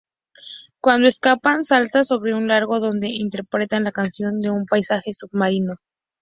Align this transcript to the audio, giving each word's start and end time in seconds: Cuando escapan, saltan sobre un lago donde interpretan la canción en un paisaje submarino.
Cuando 0.81 1.05
escapan, 1.07 1.63
saltan 1.63 2.05
sobre 2.05 2.33
un 2.33 2.47
lago 2.47 2.79
donde 2.79 3.09
interpretan 3.09 3.83
la 3.83 3.91
canción 3.91 4.43
en 4.43 4.49
un 4.49 4.65
paisaje 4.65 5.13
submarino. 5.13 5.75